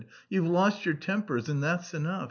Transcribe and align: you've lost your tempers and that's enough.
you've 0.29 0.47
lost 0.47 0.83
your 0.83 0.95
tempers 0.95 1.47
and 1.47 1.61
that's 1.61 1.93
enough. 1.93 2.19